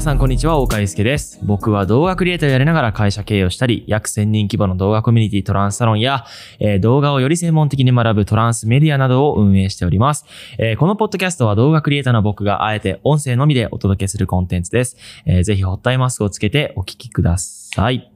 [0.00, 1.38] 皆さんこんにちは、大川祐介です。
[1.42, 6.24] 僕は動画クリエイターをやりながら会社経営をしたり、約1000人規模の動画コミュニティトランスサロンや、
[6.58, 10.24] えー動画をより専門的に学ぶトランスメディアなどを運営しております。
[10.58, 14.96] えーこのポッドキャストは動画クリエイターの僕があえて音声のみでお届けするコンテンツです。
[15.26, 18.10] えーぜひホットアイマスクをつけてお聞きください。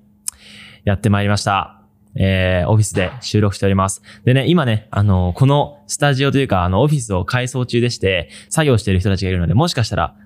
[0.85, 1.83] やってまいりました。
[2.17, 4.01] えーオフィスで収録しております。
[4.25, 10.17] でね、今ね、あのこのスタジオというか、あの、オフィスを改装中でして、作業している人たちがいるので、もしかしたら、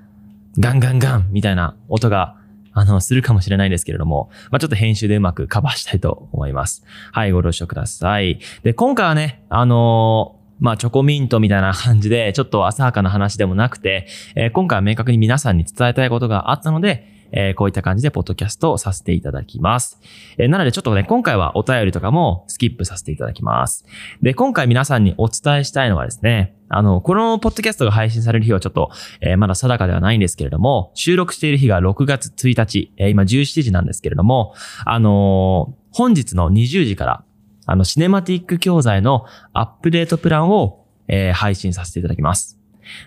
[0.59, 2.37] ガンガンガンみたいな音が、
[2.73, 6.85] あの、するかもしれないですけれども、まあ、ちょっと編集でうまくカバーしたいと思います。
[7.13, 8.41] はい、ご了承ください。
[8.63, 20.01] で、今回はね、あのーまあ、チョコミントみたいな感じで、ちょっと浅はかな話でもなくて、えー今回は明確に皆さんに伝えたいことがあったので、えーこういった感じでポッドキャストをさせていただきます。
[20.39, 23.85] えーなのでちょっとね、今回はお便りとかもスキップさせていただきます。
[24.23, 28.91] で、今回皆さんにお伝えしたいのはですね、あの、このポッドキャストが配信される日はちょっと、
[29.21, 37.25] えーまだ定かではないんですけれども、収録している日が6月1日、えー今17時なんですけれども、あのー本日の20時から、
[37.65, 42.59] あの、シネマティック教材のアップデートプランを、えー配信させていただきます。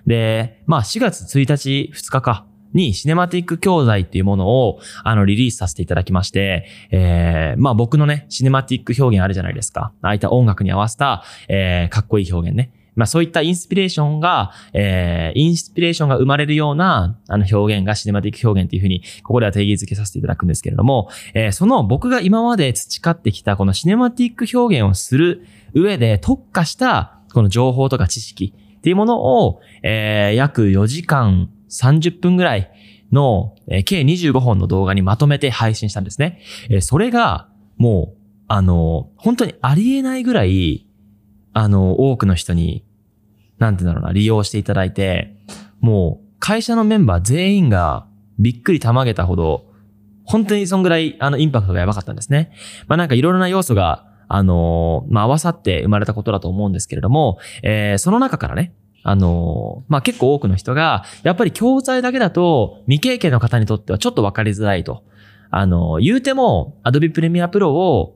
[0.08, 2.45] で、まあ4月1日、2日か。
[2.73, 9.94] にシネマティック教材っていうものをあのリリースさせていただきまして、えー、まあ僕のね、シネマティック表現あるじゃないですか。
[10.02, 12.72] ああいった音楽に合わせた、えー、かっこいい表現ね。
[12.95, 32.72] まあそういったインスピレーションが、えー、インスピレーションが生まれるような、あの表現がシネマティック表現っていうふうに、ここでは定義づけさせていただくんですけれども、えー、その僕が今まで培ってきたこのシネマティック表現をする上で特化したこの情報とか知識っていうものを、えー、約4時間30分ぐらい
[33.11, 36.41] の、え計25本の動画にまとめて配信したんですね。
[36.69, 40.88] えそれが、もう、あの、本当にありえないぐらい、
[41.53, 42.86] あの、多くの人に、
[43.58, 45.36] なんて言うんだろうな、利用していただいて、
[45.80, 48.08] もう、会社のメンバー全員が
[48.39, 49.71] びっくりたまげたほど、
[50.23, 52.52] 本当にそんぐらい、あの、インパクトがやばかったんですね。
[52.88, 58.73] まあなんかいろいろな要素が、あのまあ合わさって生まれたことだと思うんですけれども、えーその中からね、
[59.04, 65.04] あのまあ結構多くの人が、やっぱり教材だけだと未経験の方にとってはちょっとわかりづらいと。
[65.50, 68.16] あの言うても Adobe Premiere Pro を、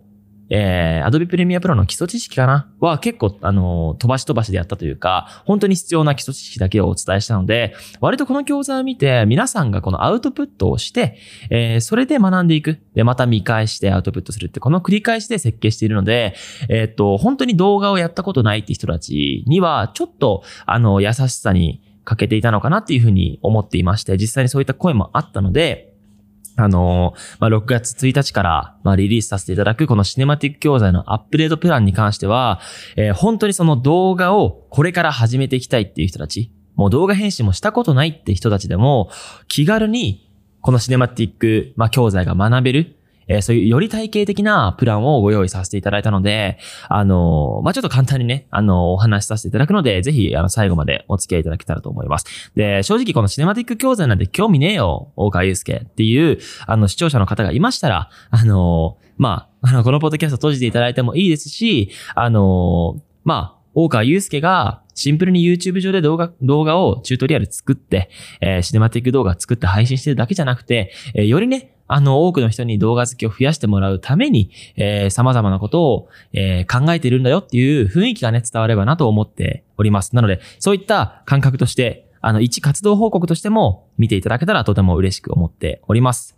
[0.50, 2.72] えー、Adobe Premiere Pro の基礎知識かな？
[2.80, 11.18] は結構、あの飛ばし飛ばしでやったというか、本当に必要な基礎知識だけをお伝えしたので、割とこの教材を見て、皆さんがこのアウトプットをして、
[11.50, 12.80] えーそれで学んでいく。
[12.94, 16.36] で、また見返してアウトプットするって、この繰り返しで設計しているので、
[16.70, 25.95] えーっと、本当に動画をやったことないって人たちには、ちょっと、あの、優しさに欠けていたのかなっていうふうに思っていまして、実際にそういった声もあったので、
[26.58, 32.62] あのまあ、6月1日から、ま、リリースさせていただくこのシネマティック教材のアップデートプランに関しては、
[32.96, 39.10] えー本当にその動画をこれから始めていきたいっていう人たち、もう動画編集もしたことないって人たちでも、
[39.48, 40.30] 気軽に
[40.62, 42.95] このシネマティック、ま、教材が学べる、
[43.28, 46.58] えーそういうより体系的なプランをご用意させていただいたので、
[46.90, 52.52] あのまあ、ちょっと簡単にね、あのお話しさせていただくので、ぜひ、あの、最後までお付き合いいただけたらと思います。
[52.56, 68.10] で、正直このシネマティック教材なんて興味ねえよ、大川祐介っていう、あの、視聴者の方がいましたら、あのまあ、あの、このポッドキャスト閉じていただいてもいいですし、あのまあ、大川祐介がシンプルに YouTube 上で動画、動画をチュートリアル作って、
[68.40, 80.16] えーシネマティック動画作って配信してるだけじゃなくて、えーよりね、あの、多くの人に動画好きを増やしてもらうために、えー様々なことを、えー考えているんだよっていう雰囲気がね、伝わればなと思っております。
[80.16, 86.36] なので、そういった感覚として、あの、一活動報告としても見ていただけたらとても嬉しく思っております。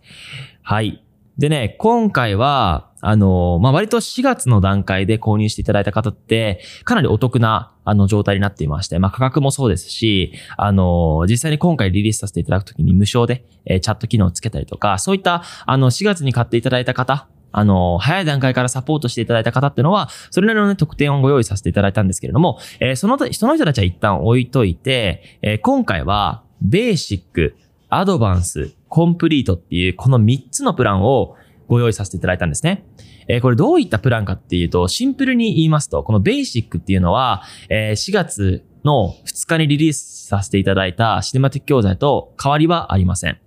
[0.62, 1.02] はい。
[1.38, 27.56] でね、今回は、あの、まあ、割と4月の段階で購入していただいた方って、かなりお得な、あの、状態になっていまして、まあ、価格もそうですし、あの、実際に今回リリースさせていただくときに無償で、えチャット機能をつけたりとか、そういった、あの、4月に買っていただいた方、あの、早い段階からサポートしていただいた方っていうのは、それなりのね、特典をご用意させていただいたんですけれども、えーその、その人たちは一旦置いといて、えー今回は、ベーシック、
[27.90, 31.36] アドバンス、コンプリートっていう、この3つのプランを
[31.68, 32.84] ご用意させていただいたんですね。
[33.28, 43.38] えーこれどういったプランかっていうと、シンプルに言いますと、このベーシックっていうのは、えー4月の2日にリリースさせていただいたシネマティック教材と変わりはありません。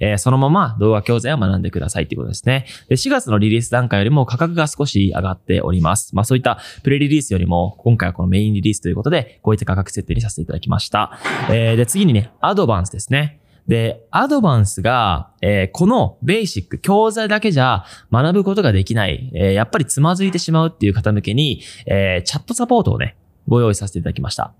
[0.00, 2.66] えーそのまま動画教材を学んでくださいっていうことですね。
[2.88, 6.14] で、4月のリリース段階よりも価格が少し上がっております。
[6.14, 11.18] まあそういったプレリリースよりも、今回はこのメインリリースということで、こういった価格設定にさせていただきました。
[11.50, 13.40] えーで、次にね、アドバンスですね。
[13.68, 23.16] で、アドバンスが、えーこのベーシック、教材だけじゃ学ぶことができない、えーやっぱりつまずいてしまうっていう方向けに、えーチャットサポートをね、
[23.46, 24.52] ご用意させていただきました。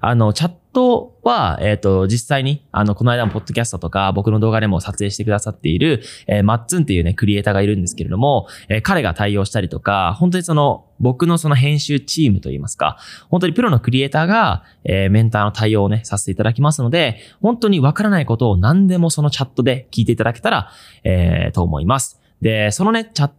[0.00, 12.98] あの、チャットは、えっ、と、実際に、あの、この間もポッドキャストとか、僕の動画でも撮影してくださっている、えーマッツンっていうね、クリエイターがいるんですけれども、えー彼が対応したりとか、本当にその、僕のその編集チームといいますか、
[13.28, 20.70] 本当にプロのクリエイターが、えーメンターの対応をね、させていただきますので、本当にわからないことを何でもそのチャットで聞いていただけたら、
[21.04, 22.20] えーと思います。
[22.40, 23.34] で、そのね、チャット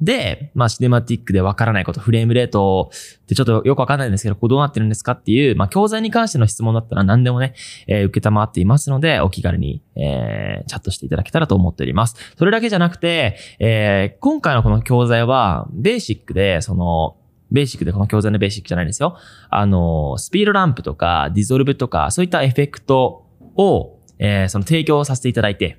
[0.00, 7.54] で、まあ、シネマティックでわからないこと、フレームレートってちょっとよくわかんないんですけど、ここどうなってるんですかっていう、まあ、教材に関しての質問だったら何でもね、
[7.86, 12.16] えー受けたまっていますので、お気軽に、えーチャットしていただけたらと思っております。
[12.36, 17.16] それだけじゃなくて、えー今回のこの教材は、ベーシックで、その、
[17.50, 19.16] ベーシックでこの教材のベーシックじゃないんですよ。
[19.50, 23.26] あの、スピードランプとか、ディゾルブとか、そういったエフェクト
[23.56, 25.78] を、えーその提供させていただいて、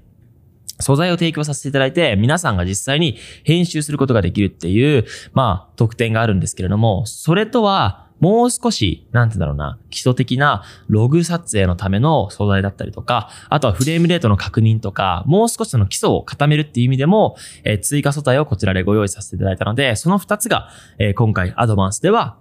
[0.83, 17.35] 素材を提供させていただいて、皆さんが実際に編集することができるっていう、まあ、特典があるんですけれども、それとは、もう少し、なんてだろうな、基礎的なログ撮影のための素材だったりとか、あとはフレームレートの確認とか、もう少しその基礎を固めるっていう意味でも、
[17.65, 20.69] えー追加素材をこちらでご用意させていただいたので、その2つが、
[21.00, 22.38] えー今回アドバンスでは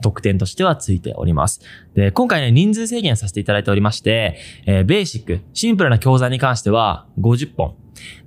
[0.00, 1.60] 特典としてはついております。
[1.94, 7.74] で、今回ね、人数制限させていただいておりまして、えーベーシック、シンプルな教材に関しては50本。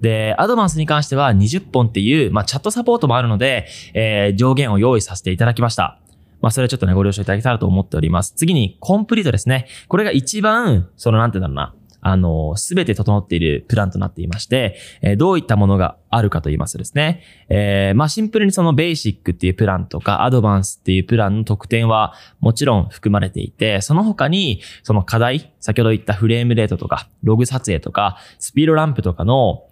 [0.01, 5.99] で、アドバンスに関しては20本っていう、まあ、チャットサポートもあるので、えー上限を用意させていただきました。
[6.41, 8.33] まあ、それはちょっとね、ご了承いただけたらと思っております。
[8.33, 9.67] 次に、コンプリートですね。
[9.87, 11.78] これが一番、その、なんて言うんだろうな。
[12.01, 29.65] あの、すべて整っているプランとなっていまして、えーどういったものがあるかと言いますとですね、えーまあシンプルにそのベーシックっていうプランとかアドバンスっていうプランの特典はもちろん含まれていて、その他にその課題、先ほど言ったフレームレートとか、ログ撮影とか、スピードランプとかの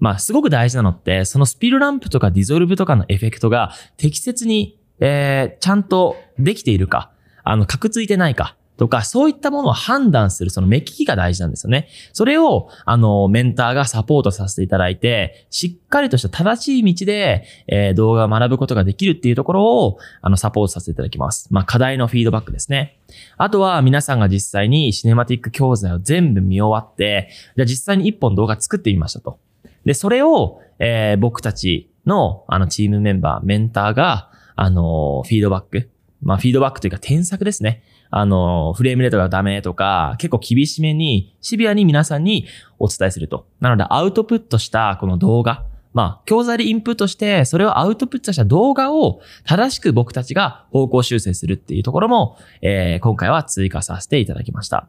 [0.00, 7.10] まあ、すごく大事なのって、そのスピードランプとかディゾルブとかのエフェクトが適切に、えー、ちゃんとできているか、
[7.42, 11.88] あの、かくついてないか、とか、そういったものを判断する、その目利きが大事なんですよね。
[12.12, 21.48] それを、あの、メンターがサポートさせていただいて、しっかりとした正しい道で、えー動画を学ぶことができるっていうところを、あの、サポートさせていただきます。
[21.50, 23.00] まあ、課題のフィードバックですね。
[23.36, 29.40] あとは、皆さんが実際にシネマティック教材を全部見終わって、じゃあ実際に一本動画作ってみましたと。
[29.84, 34.30] で、それを、えー僕たちの、あの、チームメンバー、メンターが、
[34.60, 35.88] あのフィードバック。
[36.20, 37.82] まあ、フィードバックというか、添削ですね。
[38.10, 42.46] あのフレームレートがダメとか、結構厳しめに、シビアに皆さんに
[42.78, 43.46] お伝えすると。
[43.60, 45.64] なので、アウトプットしたこの動画。
[45.94, 54.88] まあ、教材でインプットして、それをアウトプットした動画を正しく僕たちが方向修正するっていうところも、えー今回は追加させていただきました。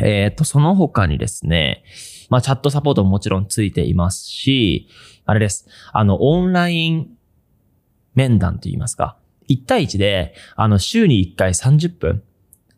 [0.00, 1.84] えっ、と、その他にですね、
[2.30, 4.88] まあ、チャットサポートももちろんついていますし、
[5.26, 5.66] あれです。
[5.92, 7.10] あの、オンライン
[8.14, 9.16] 面談といいますか、
[9.52, 12.22] 1対1で、あの、週に1回30分、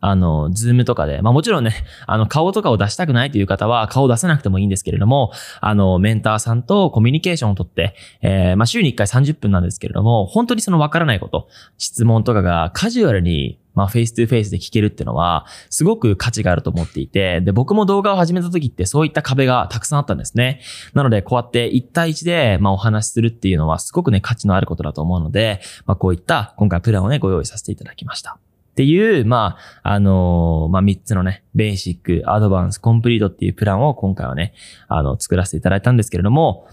[0.07, 1.73] あの、ズームとかで、まあもちろんね、
[2.05, 5.31] あの、顔とかを出したくないという方は顔を出さなくてもいいんですけれども、
[5.61, 11.47] あの、メンターさんとコミュニケーションをとって、えーまあ週に1回30分なんですけれども、本当にそのわからないこと、
[11.77, 20.61] 質問とかがカジュアルに、まあ face to face で聞けるっていうのは、すごく価値があると思っていて、で、僕も動画を始めた時ってそういった壁がたくさんあったんですね。
[20.93, 28.37] なので、こうやって1対1で、まあお話しするっていうのはすごくね、価値のあることだと思うので、まあこういった今回プランをね、ご用意させていただきました。
[28.75, 34.53] っていう、まあ、あのーまあ、3つのね、ベーシック、アドバンス、コンプリートっていうプランを今回はね、
[34.89, 36.67] あの、作らせていただいたんですけれども、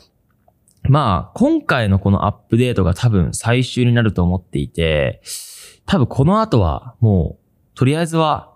[0.88, 5.23] まあ、今回のこのアップデートが多分最終になると思っていて、
[5.87, 8.53] 多分この後はもう、とりあえずは、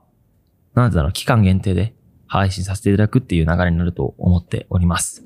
[0.74, 1.94] なんだろう、期間限定で
[2.26, 5.24] 配信させていただくっていう流れになると思っております。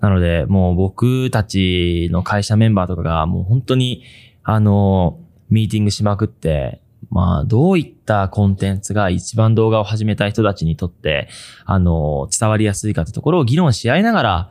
[0.00, 4.02] なので、もう僕たちの会社メンバーとかがもう本当に、
[4.42, 5.18] あの、
[5.48, 6.81] ミーティングしまくって、
[7.12, 11.28] まあ、どういったコンテンツが一番動画を始めた人たちにとって、
[11.66, 14.50] あの、伝わりやすいかってところを議論し合いながら、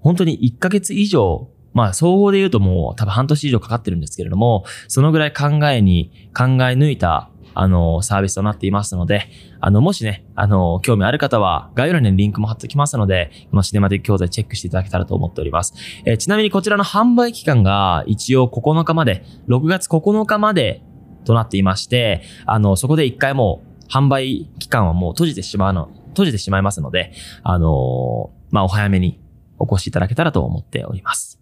[0.00, 9.28] 本当に1ヶ月以上、まあ、総合で言うともう多分半年以上かかってるんですけれども、そのぐらい考えに、考え抜いた、あの、サービスとなっていますので、
[9.60, 15.74] あの、もしね、あの、興味ある方は、概要欄にリンクも貼っておきますので、このシネマティック教材チェックしていただけたらと思っております。
[16.04, 20.82] えーちなみにこちらの販売期間が一応9日まで、6月9日まで
[21.24, 27.12] となっていまして、あの、そこで一回もう販売期間はもう閉じてしまうの、閉じてしまいますので、
[27.42, 29.20] あのまあ、お早めに
[29.58, 31.40] お越しいただけたらと思っております。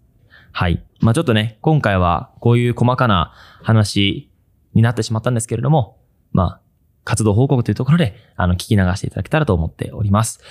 [0.51, 0.83] はい。
[0.99, 3.33] まあ、ちょっとね、今回はこういう細かな
[3.63, 4.29] 話
[4.73, 5.97] になってしまったんですけれども、
[6.31, 6.61] まあ、
[7.09, 10.41] 活動報告というところで、あの、聞き流していただけたらと思っております。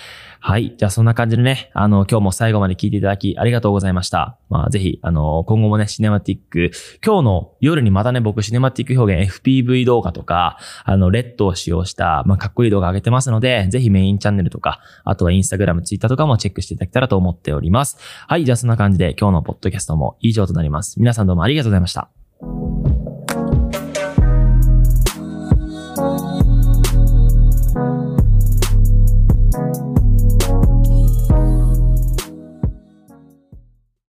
[0.41, 0.75] はい。
[0.77, 4.39] じゃあそんな感じでね、あの、今日も最後まで聞いていただきありがとうございました。
[4.49, 6.73] まあぜひ、あの、今後もね、シネマティック、
[7.05, 17.99] 今日の夜にまたね、僕シネマティック表現 FPV 動画とか、あの、レッドを使用した、まあかっこいい動画上げてますので、ぜひメインチャンネルとか、あとはインスタグラム、ツイッターとかもチェックしていただけたらと思っております。
[18.27, 18.45] はい。
[18.45, 20.99] じゃあそんな感じで今日のポッドキャストも以上となります。
[20.99, 22.98] 皆さんどうもありがとうございました。